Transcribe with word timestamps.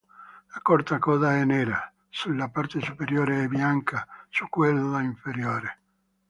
La 0.55 0.59
corta 0.63 0.97
coda 0.97 1.35
è 1.37 1.45
nera 1.45 1.93
sulla 2.09 2.49
parte 2.49 2.81
superiore 2.81 3.43
e 3.43 3.47
bianca 3.47 4.07
su 4.29 4.49
quella 4.49 4.99
inferiore. 5.03 5.79